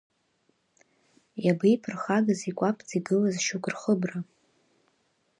[1.45, 4.19] Иабеиԥырхагаз икәаԥӡа игылаз шьоук рхыбра?